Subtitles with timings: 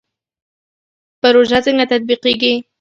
[1.21, 2.53] پروژه څنګه تطبیقیږي؟